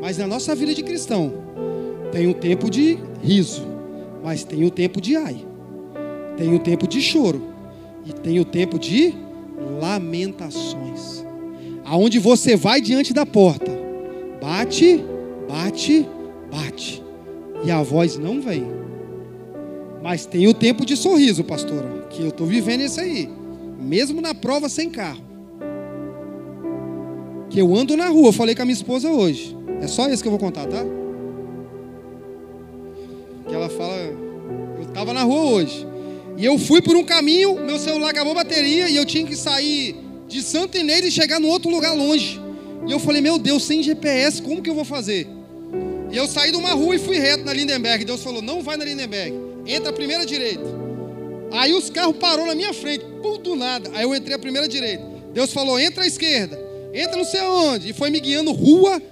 [0.00, 1.32] Mas na nossa vida de cristão,
[2.10, 3.62] tem o tempo de riso,
[4.22, 5.44] mas tem o tempo de ai.
[6.36, 7.42] Tem o tempo de choro
[8.04, 9.14] e tem o tempo de
[9.80, 11.24] lamentações.
[11.84, 13.70] Aonde você vai diante da porta,
[14.40, 15.04] bate,
[15.48, 16.06] bate,
[16.50, 17.02] bate,
[17.64, 18.66] e a voz não vem.
[20.02, 23.28] Mas tem o tempo de sorriso, pastora, que eu estou vivendo isso aí,
[23.78, 25.34] mesmo na prova sem carro
[27.54, 28.32] que eu ando na rua.
[28.32, 29.56] Falei com a minha esposa hoje.
[29.80, 30.84] É só isso que eu vou contar, tá?
[33.46, 35.86] Que ela fala, eu estava na rua hoje.
[36.36, 39.36] E eu fui por um caminho, meu celular acabou a bateria e eu tinha que
[39.36, 42.40] sair de Santo Inês e chegar num outro lugar longe.
[42.86, 45.28] E eu falei, meu Deus, sem GPS, como que eu vou fazer?
[46.10, 48.04] E eu saí de uma rua e fui reto na Lindenberg.
[48.04, 49.34] Deus falou, não vai na Lindenberg,
[49.66, 50.64] entra a primeira direita.
[51.52, 53.90] Aí os carros parou na minha frente, por do nada.
[53.94, 55.04] Aí eu entrei a primeira direita.
[55.32, 59.02] Deus falou, entra à esquerda entra não sei onde, e foi me guiando rua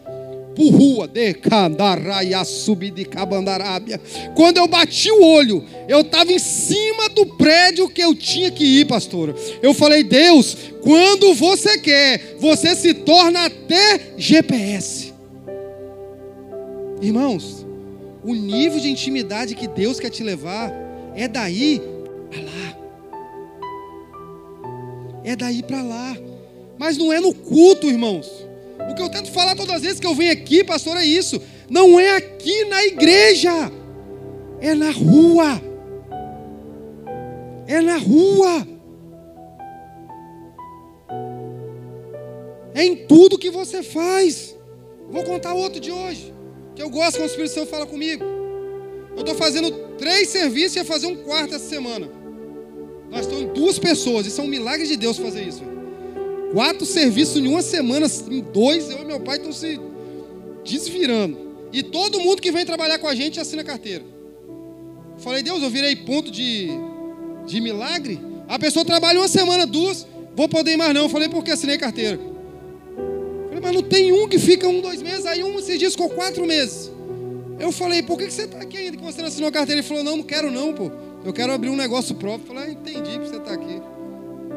[0.54, 4.00] por rua, de Candaraia, subir de Cabandarábia.
[4.34, 8.64] Quando eu bati o olho, eu estava em cima do prédio que eu tinha que
[8.64, 9.34] ir, pastor.
[9.62, 15.12] Eu falei, Deus, quando você quer, você se torna até GPS.
[17.00, 17.66] Irmãos,
[18.22, 20.72] o nível de intimidade que Deus quer te levar
[21.14, 21.80] é daí
[22.30, 22.78] para lá.
[25.24, 26.16] É daí para lá.
[26.78, 28.41] Mas não é no culto, irmãos.
[29.02, 31.42] Que eu tento falar todas as vezes que eu venho aqui, pastor, é isso.
[31.68, 33.50] Não é aqui na igreja,
[34.60, 35.60] é na rua.
[37.66, 38.64] É na rua.
[42.72, 44.54] É em tudo que você faz.
[45.10, 46.32] Vou contar outro de hoje,
[46.76, 48.22] que eu gosto quando o Espírito Santo fala comigo.
[49.16, 52.08] Eu estou fazendo três serviços e ia fazer um quarto essa semana.
[53.10, 55.71] Nós estamos em duas pessoas, isso é um milagre de Deus fazer isso.
[56.52, 59.80] Quatro serviços em uma semana, em dois, eu e meu pai estão se
[60.64, 61.38] desvirando.
[61.72, 64.04] E todo mundo que vem trabalhar com a gente assina carteira.
[65.18, 66.68] Falei, Deus, eu virei ponto de,
[67.46, 68.20] de milagre.
[68.48, 71.08] A pessoa trabalha uma semana, duas, vou poder ir mais não.
[71.08, 72.18] Falei, porque assinei carteira.
[73.48, 76.10] Falei, mas não tem um que fica um, dois meses, aí um esses dias ficou
[76.10, 76.90] quatro meses.
[77.58, 79.80] Eu falei, por que, que você está aqui ainda que você não assinou carteira?
[79.80, 80.90] Ele falou, não, não quero não, pô.
[81.24, 82.42] Eu quero abrir um negócio próprio.
[82.50, 83.80] Eu falei, ah, entendi que você está aqui.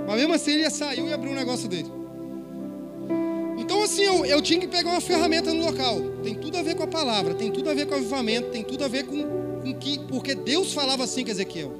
[0.07, 1.91] Mas mesmo assim ele saiu e abriu um negócio dele.
[3.57, 5.99] Então assim, eu, eu tinha que pegar uma ferramenta no local.
[6.23, 8.63] Tem tudo a ver com a palavra, tem tudo a ver com o avivamento, tem
[8.63, 9.23] tudo a ver com,
[9.61, 9.99] com que.
[10.07, 11.71] Porque Deus falava assim com Ezequiel.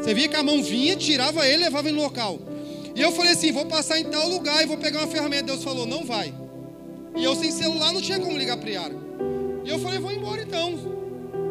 [0.00, 2.38] Você via que a mão vinha, tirava ele e levava ele no local.
[2.94, 5.44] E eu falei assim: vou passar em tal lugar e vou pegar uma ferramenta.
[5.44, 6.32] Deus falou: não vai.
[7.16, 8.94] E eu sem celular não tinha como ligar para Yara.
[9.64, 10.74] E eu falei: vou embora então.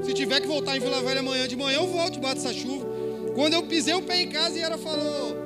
[0.03, 2.85] Se tiver que voltar em Vila Velha amanhã de manhã, eu volto debaixo dessa chuva.
[3.33, 5.44] Quando eu pisei o pé em casa, Yara falou: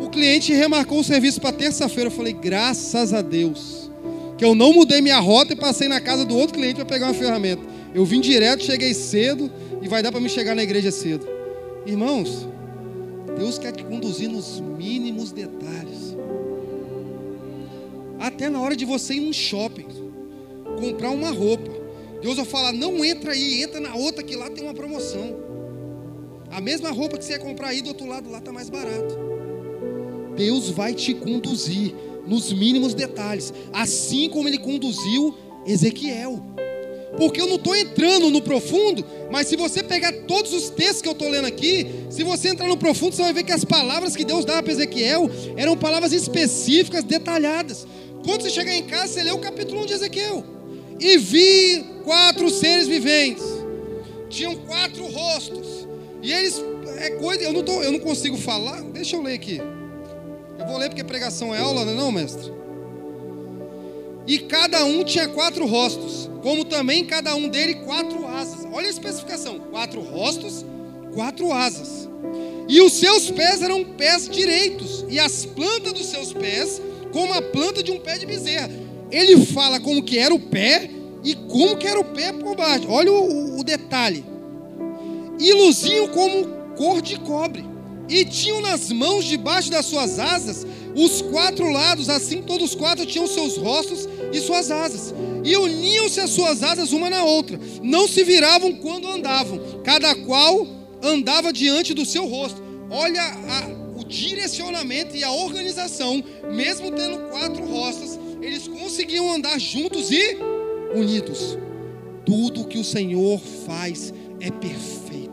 [0.00, 2.08] o cliente remarcou o serviço para terça-feira.
[2.08, 3.90] Eu falei: graças a Deus.
[4.36, 7.06] Que eu não mudei minha rota e passei na casa do outro cliente para pegar
[7.06, 7.62] uma ferramenta.
[7.92, 9.50] Eu vim direto, cheguei cedo
[9.82, 11.26] e vai dar para me chegar na igreja cedo.
[11.84, 12.46] Irmãos,
[13.36, 16.16] Deus quer te conduzir nos mínimos detalhes.
[18.20, 19.86] Até na hora de você ir num shopping,
[20.80, 21.72] comprar uma roupa.
[22.22, 25.36] Deus vai falar: não entra aí, entra na outra que lá tem uma promoção.
[26.50, 29.27] A mesma roupa que você ia comprar aí do outro lado lá está mais barato.
[30.38, 31.92] Deus vai te conduzir
[32.24, 35.34] nos mínimos detalhes, assim como ele conduziu
[35.66, 36.40] Ezequiel.
[37.16, 41.08] Porque eu não estou entrando no profundo, mas se você pegar todos os textos que
[41.08, 44.14] eu estou lendo aqui, se você entrar no profundo, você vai ver que as palavras
[44.14, 47.86] que Deus dava para Ezequiel eram palavras específicas, detalhadas.
[48.24, 50.44] Quando você chegar em casa, você lê o capítulo 1 de Ezequiel.
[51.00, 53.44] E vi quatro seres viventes.
[54.28, 55.88] Tinham quatro rostos.
[56.22, 56.62] E eles.
[56.98, 57.42] É coisa.
[57.42, 58.82] Eu não, tô, eu não consigo falar.
[58.82, 59.60] Deixa eu ler aqui.
[60.68, 62.52] Vou ler porque pregação é aula, não é não, mestre?
[64.26, 68.66] E cada um tinha quatro rostos, como também cada um dele quatro asas.
[68.70, 70.66] Olha a especificação: quatro rostos,
[71.14, 72.06] quatro asas.
[72.68, 77.40] E os seus pés eram pés direitos, e as plantas dos seus pés como a
[77.40, 78.70] planta de um pé de bezerra.
[79.10, 80.90] Ele fala como que era o pé
[81.24, 82.86] e como que era o pé por baixo.
[82.90, 84.22] Olha o, o detalhe.
[85.40, 87.64] E luziam como cor de cobre.
[88.08, 93.04] E tinham nas mãos, debaixo das suas asas, os quatro lados, assim todos os quatro
[93.04, 95.14] tinham seus rostos e suas asas.
[95.44, 97.58] E uniam-se as suas asas uma na outra.
[97.82, 99.82] Não se viravam quando andavam.
[99.84, 100.66] Cada qual
[101.02, 102.62] andava diante do seu rosto.
[102.90, 110.38] Olha a, direcionamento e a organização, mesmo tendo quatro rostas, eles conseguiam andar juntos e
[110.94, 111.58] unidos.
[112.24, 115.27] Tudo que o Senhor faz é perfeito.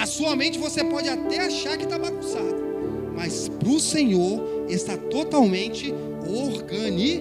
[0.00, 2.56] Na sua mente você pode até achar que está bagunçado,
[3.14, 5.92] mas para o Senhor está totalmente
[6.26, 7.20] organizado.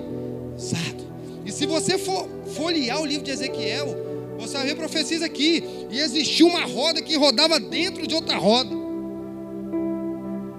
[1.46, 3.98] E se você for folhear o livro de Ezequiel,
[4.40, 5.62] você vai ver profecias aqui.
[5.92, 8.74] E existiu uma roda que rodava dentro de outra roda.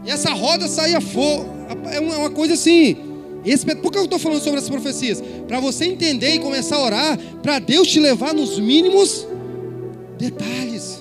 [0.05, 1.47] E essa roda saía fogo.
[1.91, 2.99] É uma coisa assim.
[3.81, 5.23] Por que eu estou falando sobre essas profecias?
[5.49, 9.27] Para você entender e começar a orar, para Deus te levar nos mínimos
[10.19, 11.00] detalhes.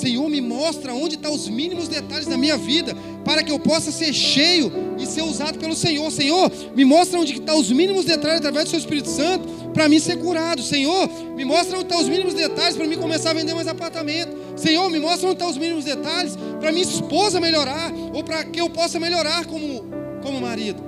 [0.00, 3.58] Senhor, me mostra onde estão tá os mínimos detalhes da minha vida, para que eu
[3.58, 6.10] possa ser cheio e ser usado pelo Senhor.
[6.10, 9.88] Senhor, me mostra onde estão tá os mínimos detalhes através do Seu Espírito Santo, para
[9.90, 10.62] mim ser curado.
[10.62, 13.68] Senhor, me mostra onde estão tá os mínimos detalhes para mim começar a vender mais
[13.68, 14.34] apartamento.
[14.56, 18.58] Senhor, me mostra onde estão os mínimos detalhes para minha esposa melhorar, ou para que
[18.58, 19.84] eu possa melhorar como,
[20.22, 20.82] como marido.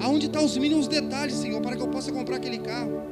[0.00, 3.02] Aonde estão os mínimos detalhes, Senhor, para que eu possa comprar aquele carro?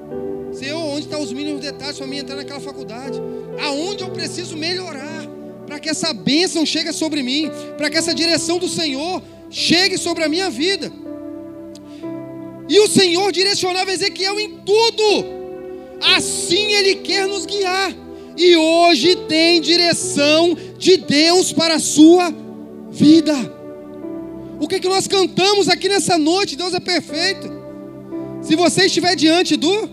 [0.53, 3.20] Senhor, onde estão os mínimos detalhes para mim entrar naquela faculdade?
[3.61, 5.13] Aonde eu preciso melhorar
[5.74, 10.22] para que essa bênção chegue sobre mim, para que essa direção do Senhor chegue sobre
[10.22, 10.92] a minha vida?
[12.68, 15.02] E o Senhor direcionava Ezequiel em tudo.
[16.14, 17.92] Assim Ele quer nos guiar.
[18.37, 22.32] E hoje tem direção de Deus para a sua
[22.92, 23.34] vida.
[24.60, 26.54] O que, que nós cantamos aqui nessa noite?
[26.54, 27.50] Deus é perfeito.
[28.42, 29.90] Se você estiver diante do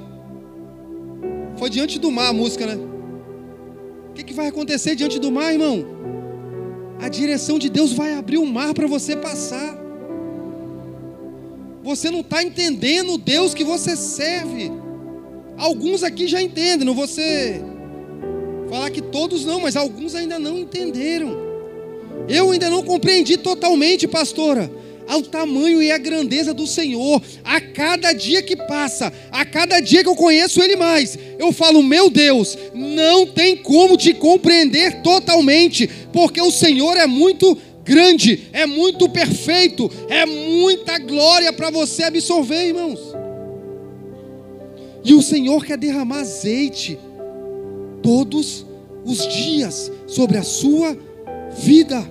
[1.58, 2.91] foi diante do mar a música, né?
[4.12, 5.86] O que, que vai acontecer diante do mar, irmão?
[7.00, 9.80] A direção de Deus vai abrir o mar para você passar.
[11.82, 14.72] Você não está entendendo o Deus que você serve.
[15.58, 17.64] Alguns aqui já entendem, não ser
[18.70, 21.36] falar que todos não, mas alguns ainda não entenderam.
[22.30, 24.81] Eu ainda não compreendi totalmente, pastora
[25.12, 27.22] ao tamanho e à grandeza do Senhor.
[27.44, 31.84] A cada dia que passa, a cada dia que eu conheço Ele mais, eu falo:
[31.84, 38.66] meu Deus, não tem como te compreender totalmente, porque o Senhor é muito grande, é
[38.66, 43.00] muito perfeito, é muita glória para você absorver, irmãos.
[45.04, 46.98] E o Senhor quer derramar azeite
[48.02, 48.66] todos
[49.04, 50.98] os dias sobre a sua
[51.58, 52.08] vida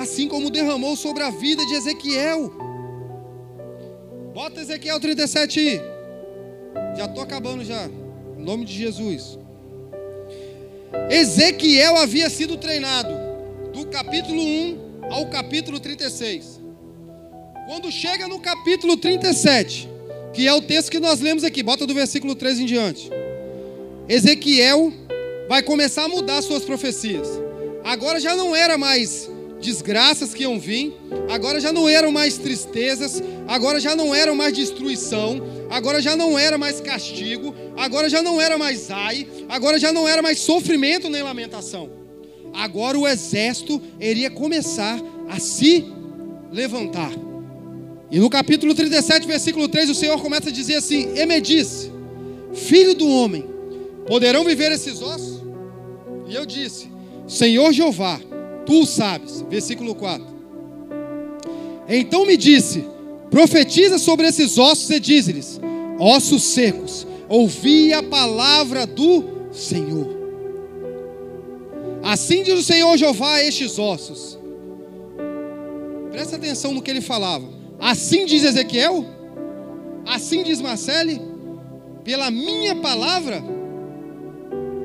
[0.00, 2.50] assim como derramou sobre a vida de Ezequiel.
[4.32, 5.80] Bota Ezequiel 37 aí.
[6.96, 7.86] Já estou acabando já.
[8.38, 9.38] Em nome de Jesus.
[11.10, 13.12] Ezequiel havia sido treinado
[13.74, 14.78] do capítulo 1
[15.10, 16.58] ao capítulo 36.
[17.68, 19.86] Quando chega no capítulo 37,
[20.32, 23.10] que é o texto que nós lemos aqui, bota do versículo 3 em diante.
[24.08, 24.94] Ezequiel
[25.46, 27.28] vai começar a mudar suas profecias.
[27.84, 29.28] Agora já não era mais
[29.60, 30.94] desgraças que iam vir,
[31.30, 36.38] agora já não eram mais tristezas, agora já não era mais destruição, agora já não
[36.38, 41.08] era mais castigo, agora já não era mais ai, agora já não era mais sofrimento
[41.08, 41.90] nem lamentação.
[42.52, 45.84] Agora o exército iria começar a se
[46.50, 47.12] levantar.
[48.10, 51.92] E no capítulo 37, versículo 3, o Senhor começa a dizer assim: E me disse,
[52.52, 53.46] filho do homem,
[54.06, 55.40] poderão viver esses ossos?
[56.26, 56.90] E eu disse:
[57.28, 58.20] Senhor Jeová,
[58.66, 59.42] tu sabes.
[59.48, 60.26] Versículo 4.
[61.88, 62.84] Então me disse:
[63.30, 65.60] Profetiza sobre esses ossos e diz-lhes:
[65.98, 70.20] Ossos secos, ouvi a palavra do Senhor.
[72.02, 74.38] Assim diz o Senhor Jeová a estes ossos.
[76.10, 77.46] Presta atenção no que ele falava.
[77.78, 79.04] Assim diz Ezequiel?
[80.06, 81.20] Assim diz Marcele?
[82.02, 83.42] Pela minha palavra?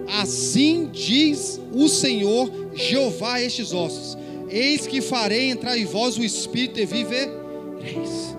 [0.08, 4.18] Assim diz o Senhor Jeová a estes ossos:
[4.50, 8.36] Eis que farei entrar em vós o espírito e vivereis.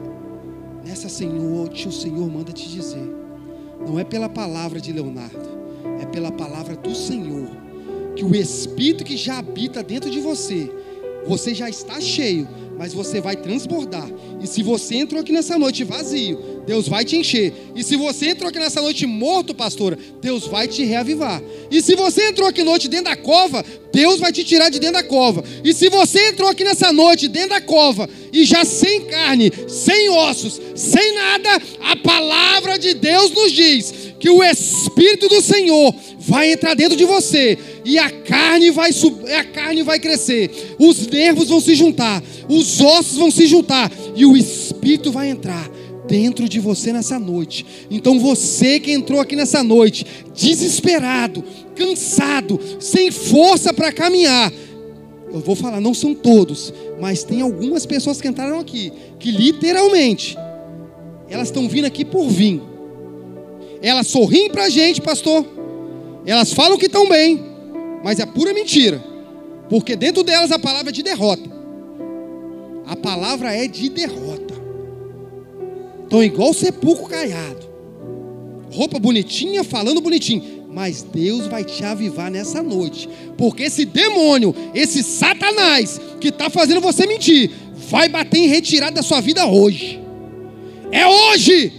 [0.85, 3.15] Nessa Senhor, o Senhor manda te dizer.
[3.87, 5.49] Não é pela palavra de Leonardo,
[6.01, 7.49] é pela palavra do Senhor.
[8.15, 10.71] Que o espírito que já habita dentro de você,
[11.27, 14.09] você já está cheio mas você vai transbordar.
[14.43, 17.53] E se você entrou aqui nessa noite vazio, Deus vai te encher.
[17.75, 21.43] E se você entrou aqui nessa noite morto, pastora, Deus vai te reavivar.
[21.71, 24.97] E se você entrou aqui noite dentro da cova, Deus vai te tirar de dentro
[24.97, 25.43] da cova.
[25.65, 30.11] E se você entrou aqui nessa noite dentro da cova e já sem carne, sem
[30.11, 36.53] ossos, sem nada, a palavra de Deus nos diz que o Espírito do Senhor vai
[36.53, 41.49] entrar dentro de você e a carne vai subir, a carne vai crescer, os nervos
[41.49, 45.71] vão se juntar, os ossos vão se juntar e o Espírito vai entrar
[46.09, 47.65] dentro de você nessa noite.
[47.89, 51.45] Então você que entrou aqui nessa noite, desesperado,
[51.77, 54.53] cansado, sem força para caminhar,
[55.33, 60.37] eu vou falar, não são todos, mas tem algumas pessoas que entraram aqui, que literalmente,
[61.29, 62.61] elas estão vindo aqui por vir.
[63.81, 65.47] Elas sorriem para a gente, pastor.
[66.25, 67.46] Elas falam que estão bem,
[68.07, 69.05] mas é pura mentira,
[69.69, 71.51] porque dentro delas a palavra é de derrota.
[72.87, 74.55] A palavra é de derrota.
[76.05, 77.67] Estão igual sepulcro caiado,
[78.71, 80.69] roupa bonitinha, falando bonitinho.
[80.71, 86.81] Mas Deus vai te avivar nessa noite, porque esse demônio, esse Satanás que está fazendo
[86.81, 87.51] você mentir,
[87.91, 90.01] vai bater em retirada da sua vida hoje.
[90.93, 91.73] É hoje,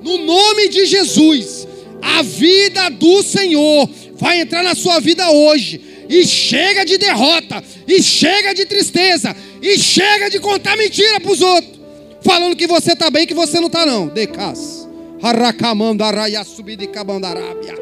[0.00, 1.66] no nome de Jesus
[2.00, 5.80] a vida do Senhor vai entrar na sua vida hoje.
[6.08, 11.42] E chega de derrota, e chega de tristeza, e chega de contar mentira para os
[11.42, 11.78] outros,
[12.22, 14.08] falando que você está bem que você não está não.
[14.08, 14.88] Decas.
[15.22, 17.74] Harakamandaraia subidicabandarábia.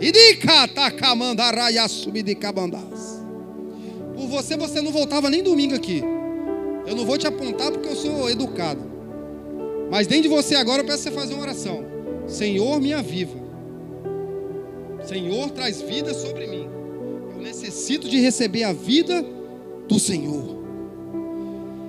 [0.00, 3.22] Idicatakamandaraia subidicabandás.
[4.14, 6.02] Por você, você não voltava nem domingo aqui.
[6.86, 8.92] Eu não vou te apontar porque eu sou educado.
[9.90, 11.84] Mas dentro de você agora eu peço você fazer uma oração.
[12.26, 13.43] Senhor, me aviva.
[15.06, 16.68] Senhor, traz vida sobre mim.
[17.34, 19.24] Eu necessito de receber a vida
[19.86, 20.64] do Senhor.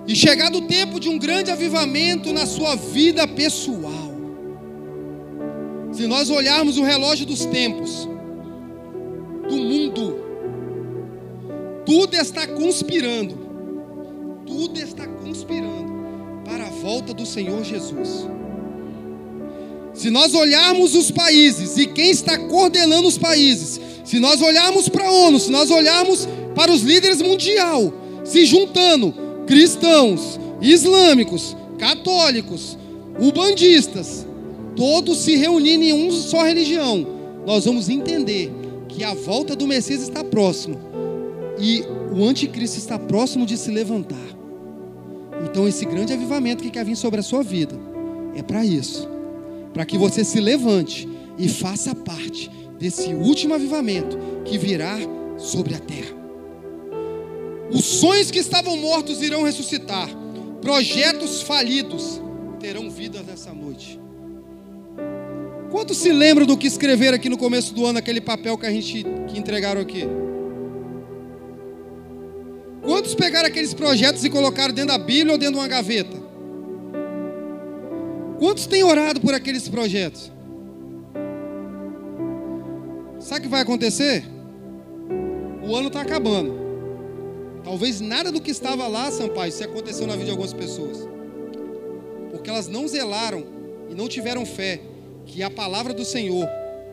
[0.08, 4.14] E chegado o tempo de um grande avivamento na sua vida pessoal.
[5.92, 8.08] Se nós olharmos o relógio dos tempos,
[9.48, 10.20] do mundo,
[11.86, 13.38] tudo está conspirando,
[14.46, 15.94] tudo está conspirando
[16.44, 18.28] para a volta do Senhor Jesus.
[19.96, 25.08] Se nós olharmos os países e quem está coordenando os países, se nós olharmos para
[25.08, 27.94] a ONU, se nós olharmos para os líderes mundial,
[28.26, 29.16] se juntando
[29.48, 32.78] cristãos, islâmicos, católicos,
[33.18, 34.28] ubandistas,
[34.76, 37.08] todos se reunindo em uma só religião,
[37.46, 38.52] nós vamos entender
[38.90, 40.78] que a volta do Messias está próximo
[41.58, 44.18] e o anticristo está próximo de se levantar.
[45.50, 47.80] Então esse grande avivamento que quer vir sobre a sua vida
[48.36, 49.15] é para isso
[49.76, 51.06] para que você se levante
[51.38, 52.50] e faça parte
[52.80, 54.98] desse último avivamento que virá
[55.38, 56.16] sobre a terra.
[57.70, 60.08] Os sonhos que estavam mortos irão ressuscitar,
[60.62, 62.22] projetos falidos
[62.58, 64.00] terão vida nessa noite.
[65.70, 68.72] Quantos se lembram do que escreveram aqui no começo do ano, aquele papel que a
[68.72, 70.06] gente que entregaram aqui?
[72.82, 76.25] Quantos pegaram aqueles projetos e colocaram dentro da Bíblia ou dentro de uma gaveta?
[78.40, 80.32] Quantos têm orado por aqueles projetos?
[83.20, 84.26] Sabe o que vai acontecer?
[85.68, 86.54] O ano está acabando.
[87.64, 91.08] Talvez nada do que estava lá, Sampaio, se aconteceu na vida de algumas pessoas.
[92.32, 93.44] Porque elas não zelaram
[93.90, 94.80] e não tiveram fé
[95.26, 96.48] que a palavra do Senhor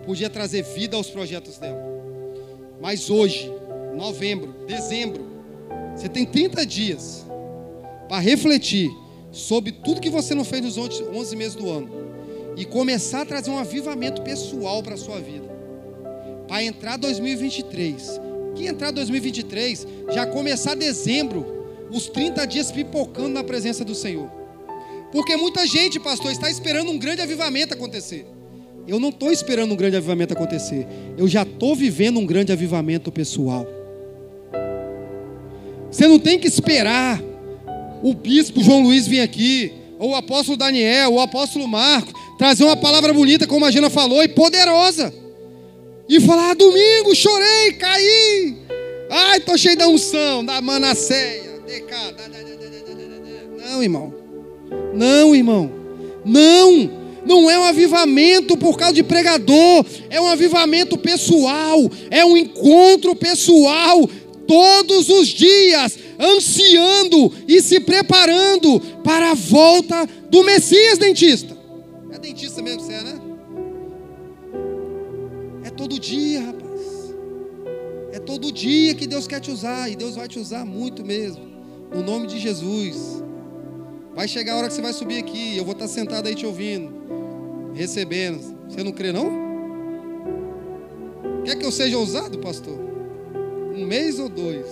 [0.07, 1.83] podia trazer vida aos projetos dela.
[2.81, 3.53] Mas hoje,
[3.95, 5.27] novembro, dezembro,
[5.95, 7.27] você tem 30 dias
[8.09, 8.91] para refletir
[9.33, 11.91] sobre tudo que você não fez nos 11 meses do ano
[12.57, 15.51] e começar a trazer um avivamento pessoal para a sua vida.
[16.47, 18.21] Para entrar 2023.
[18.55, 24.31] Que entrar 2023, já começar dezembro, os 30 dias pipocando na presença do Senhor.
[25.11, 28.27] Porque muita gente, pastor, está esperando um grande avivamento acontecer.
[28.87, 30.87] Eu não estou esperando um grande avivamento acontecer.
[31.17, 33.67] Eu já estou vivendo um grande avivamento pessoal.
[35.91, 37.23] Você não tem que esperar
[38.03, 42.65] o bispo João Luiz vir aqui, ou o apóstolo Daniel, ou o apóstolo Marco, trazer
[42.65, 45.15] uma palavra bonita, como a Gina falou, e poderosa.
[46.09, 48.57] E falar, ah, domingo, chorei, caí.
[49.09, 51.53] Ai, estou cheio da unção, da manasseia.
[53.65, 54.15] Não, irmão.
[54.93, 55.73] Não, irmão.
[56.25, 57.03] Não.
[57.25, 61.79] Não é um avivamento por causa de pregador, é um avivamento pessoal,
[62.11, 64.11] é um encontro pessoal
[64.47, 71.57] todos os dias, ansiando e se preparando para a volta do Messias dentista.
[72.11, 73.21] É dentista mesmo você é, né?
[75.65, 77.15] É todo dia, rapaz.
[78.13, 81.51] É todo dia que Deus quer te usar e Deus vai te usar muito mesmo.
[81.93, 83.23] No nome de Jesus.
[84.15, 86.45] Vai chegar a hora que você vai subir aqui, eu vou estar sentado aí te
[86.45, 86.93] ouvindo,
[87.75, 88.57] recebendo.
[88.69, 89.43] Você não crê não?
[91.45, 92.93] Quer que eu seja ousado, pastor?
[93.75, 94.67] um mês ou dois.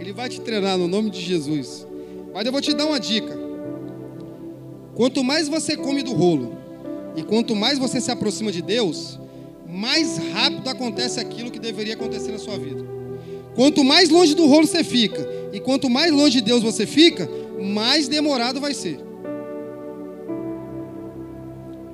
[0.00, 1.86] Ele vai te treinar no nome de Jesus.
[2.32, 3.38] Mas eu vou te dar uma dica.
[4.94, 6.56] Quanto mais você come do rolo
[7.14, 9.18] e quanto mais você se aproxima de Deus,
[9.68, 12.84] mais rápido acontece aquilo que deveria acontecer na sua vida.
[13.54, 17.28] Quanto mais longe do rolo você fica e quanto mais longe de Deus você fica,
[17.60, 18.98] mais demorado vai ser.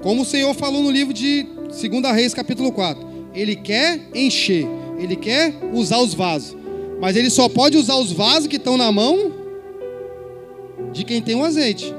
[0.00, 3.04] Como o Senhor falou no livro de 2 Reis, capítulo 4.
[3.34, 4.66] Ele quer encher,
[4.98, 6.55] ele quer usar os vasos.
[7.00, 9.32] Mas ele só pode usar os vasos que estão na mão
[10.92, 11.94] de quem tem o azeite.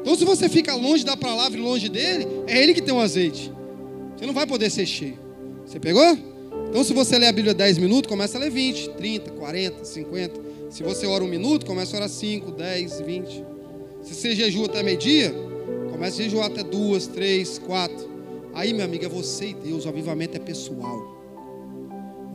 [0.00, 3.00] Então, se você fica longe da palavra e longe dele, é ele que tem o
[3.00, 3.52] azeite.
[4.16, 5.18] Você não vai poder ser cheio.
[5.66, 6.16] Você pegou?
[6.68, 10.40] Então, se você lê a Bíblia 10 minutos, começa a ler 20, 30, 40, 50.
[10.70, 13.44] Se você ora um minuto, começa a orar 5, 10, 20.
[14.02, 15.34] Se você jejua até meio-dia,
[15.90, 18.08] começa a jejuar até duas, três, quatro.
[18.54, 19.84] Aí, meu amigo, é você e Deus.
[19.86, 21.17] O avivamento é pessoal.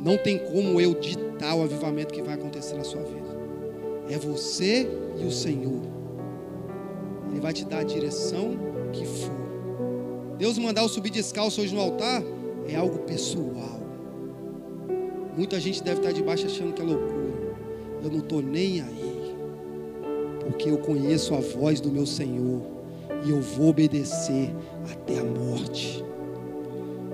[0.03, 3.37] Não tem como eu ditar o avivamento que vai acontecer na sua vida.
[4.09, 4.85] É você
[5.17, 5.81] e o Senhor.
[7.31, 8.57] Ele vai te dar a direção
[8.91, 9.31] que for.
[10.37, 12.21] Deus mandar eu subir descalço hoje no altar
[12.67, 13.79] é algo pessoal.
[15.37, 17.55] Muita gente deve estar debaixo achando que é loucura.
[18.03, 19.35] Eu não estou nem aí.
[20.41, 22.61] Porque eu conheço a voz do meu Senhor.
[23.25, 24.53] E eu vou obedecer
[24.91, 26.03] até a morte.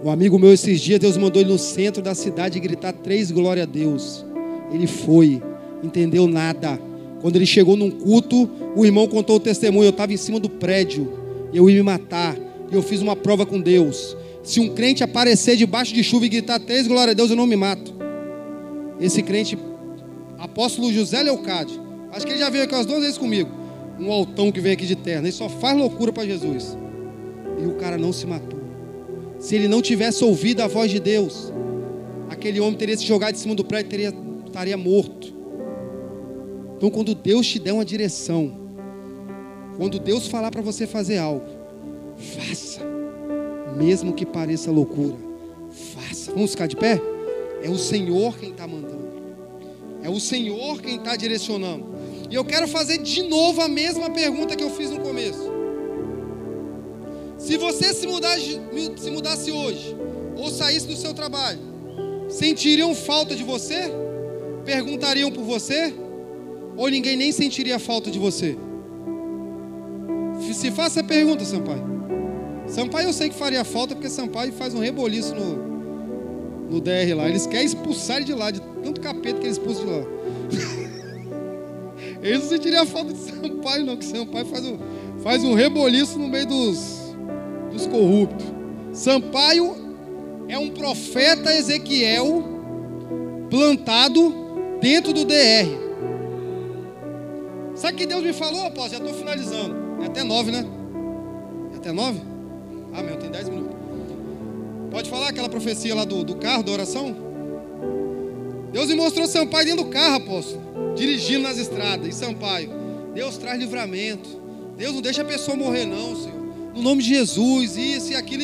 [0.04, 3.64] Um amigo meu esses dias, Deus mandou ele no centro da cidade gritar três glória
[3.64, 4.26] a Deus.
[4.72, 5.41] Ele foi,
[5.84, 6.80] entendeu nada.
[7.22, 9.86] Quando ele chegou num culto, o irmão contou o testemunho.
[9.86, 11.12] Eu estava em cima do prédio,
[11.54, 12.38] eu ia me matar.
[12.72, 14.16] E eu fiz uma prova com Deus.
[14.41, 17.45] Se um crente aparecer debaixo de chuva e gritar três glória a Deus, eu não
[17.45, 17.93] me mato.
[19.02, 19.58] Esse crente,
[20.38, 21.82] apóstolo José Leocádio,
[22.12, 23.50] acho que ele já veio aqui umas duas vezes comigo.
[24.00, 26.78] Um altão que vem aqui de terra, ele só faz loucura para Jesus.
[27.62, 28.59] E o cara não se matou.
[29.40, 31.52] Se ele não tivesse ouvido a voz de Deus,
[32.30, 34.14] aquele homem teria se jogado de cima do prédio, teria,
[34.46, 35.34] estaria morto.
[36.76, 38.54] Então, quando Deus te der uma direção,
[39.78, 41.46] quando Deus falar para você fazer algo,
[42.18, 42.82] faça,
[43.78, 45.16] mesmo que pareça loucura,
[45.72, 46.34] faça.
[46.34, 47.02] Vamos ficar de pé?
[47.64, 49.10] É o Senhor quem está mandando,
[50.04, 51.86] é o Senhor quem está direcionando.
[52.30, 55.49] E eu quero fazer de novo a mesma pergunta que eu fiz no começo.
[57.50, 58.62] Se você se mudasse,
[58.95, 59.97] se mudasse hoje,
[60.38, 61.60] ou saísse do seu trabalho,
[62.30, 63.91] sentiriam falta de você?
[64.64, 65.91] Perguntariam por você?
[66.78, 68.56] Ou ninguém nem sentiria falta de você?
[70.54, 71.82] Se faça a pergunta, Sampaio.
[72.68, 77.28] Sampaio eu sei que faria falta, porque Sampaio faz um reboliço no, no DR lá.
[77.28, 80.06] Eles querem expulsar ele de lá, de tanto capeta que eles expulsam de lá.
[82.22, 84.78] Eles não sentiriam falta de Sampaio, não, que Sampaio faz um,
[85.24, 86.99] faz um reboliço no meio dos,
[87.80, 88.46] dos corruptos.
[88.94, 89.76] Sampaio
[90.48, 92.44] é um profeta Ezequiel
[93.50, 94.34] plantado
[94.82, 95.68] dentro do DR.
[97.76, 98.92] Sabe o que Deus me falou, após?
[98.92, 99.76] Já estou finalizando.
[100.02, 100.66] É até nove, né?
[101.74, 102.22] É até nove?
[102.94, 103.78] Ah, meu, tem dez minutos.
[104.92, 107.16] Pode falar aquela profecia lá do, do carro, da oração?
[108.72, 112.70] Deus me mostrou Sampaio dentro do carro, apóstolo, dirigindo nas estradas, em Sampaio.
[113.14, 114.42] Deus traz livramento.
[114.76, 116.39] Deus não deixa a pessoa morrer, não, Senhor.
[116.80, 118.42] No nome de Jesus, isso e aquilo.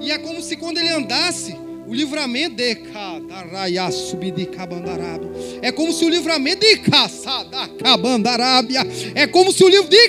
[0.00, 1.56] E é como se quando ele andasse,
[1.86, 2.76] o livramento de
[5.62, 6.82] é como se o livramento de
[9.14, 10.08] é como se o livro de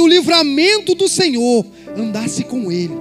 [0.00, 1.64] o livramento do Senhor
[1.96, 2.94] andasse com ele.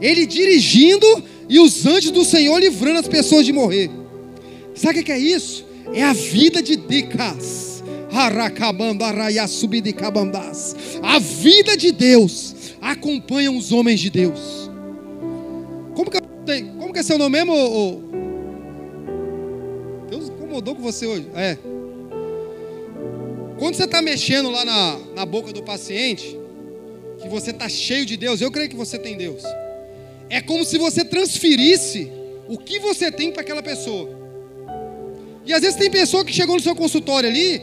[0.00, 1.06] Ele dirigindo
[1.46, 3.90] e os anjos do Senhor livrando as pessoas de morrer.
[4.74, 5.62] Sabe o que é isso?
[5.92, 7.69] É a vida de Dicas.
[11.02, 14.70] A vida de Deus acompanha os homens de Deus.
[15.94, 16.18] Como que,
[16.78, 18.02] como que é seu nome mesmo?
[20.08, 21.26] Deus incomodou com você hoje?
[21.34, 21.56] É.
[23.58, 26.38] Quando você está mexendo lá na, na boca do paciente,
[27.20, 29.42] que você está cheio de Deus, eu creio que você tem Deus.
[30.28, 32.10] É como se você transferisse
[32.48, 34.08] o que você tem para aquela pessoa.
[35.44, 37.60] E às vezes tem pessoa que chegou no seu consultório ali,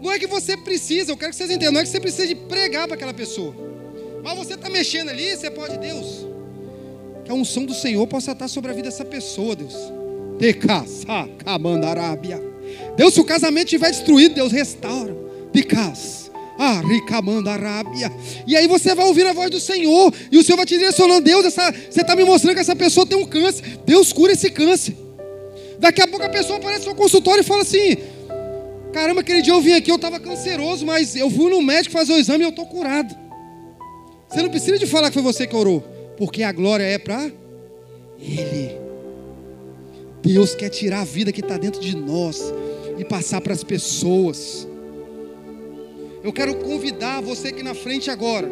[0.00, 2.26] não é que você precisa, eu quero que vocês entendam, não é que você precisa
[2.26, 3.54] de pregar para aquela pessoa.
[4.22, 6.26] Mas você está mexendo ali, você pode, Deus,
[7.24, 9.74] que a unção do Senhor possa estar sobre a vida dessa pessoa, Deus.
[12.96, 15.14] Deus, se o casamento estiver destruído, Deus restaura.
[15.52, 16.30] De casa.
[16.58, 16.82] Ah,
[17.52, 18.12] Arábia.
[18.46, 20.12] E aí você vai ouvir a voz do Senhor.
[20.30, 21.22] E o Senhor vai te direcionando.
[21.22, 23.78] Deus, essa, você está me mostrando que essa pessoa tem um câncer.
[23.84, 24.94] Deus cura esse câncer.
[25.78, 27.96] Daqui a pouco a pessoa aparece no consultório e fala assim:
[28.92, 32.12] Caramba, aquele dia eu vim aqui, eu estava canceroso, mas eu fui no médico fazer
[32.12, 33.14] o exame e eu estou curado.
[34.28, 35.80] Você não precisa de falar que foi você que orou,
[36.16, 37.30] porque a glória é para
[38.18, 38.78] Ele.
[40.22, 42.52] Deus quer tirar a vida que está dentro de nós
[42.98, 44.66] e passar para as pessoas.
[46.22, 48.50] Eu quero convidar você aqui na frente agora,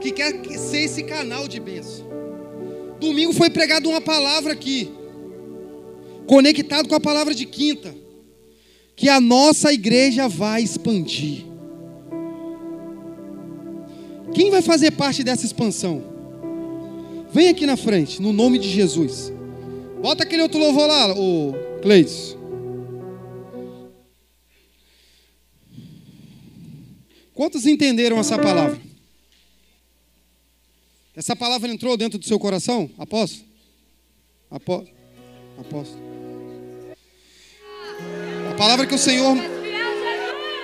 [0.00, 2.06] que quer ser esse canal de bênção.
[3.00, 4.92] Domingo foi pregado uma palavra aqui,
[6.26, 8.07] conectado com a palavra de quinta
[8.98, 11.44] que a nossa igreja vai expandir.
[14.34, 16.02] Quem vai fazer parte dessa expansão?
[17.32, 19.32] Vem aqui na frente, no nome de Jesus.
[20.02, 22.36] Bota aquele outro louvor lá, o Cleides.
[27.34, 28.80] Quantos entenderam essa palavra?
[31.14, 32.90] Essa palavra entrou dentro do seu coração?
[32.98, 33.46] Apóstolo?
[34.50, 34.96] Apóstolo?
[35.56, 36.07] Apóstolo?
[38.58, 39.36] Palavra que o Senhor